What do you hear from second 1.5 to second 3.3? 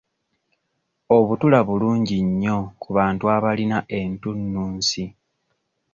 bulungi nnyo ku bantu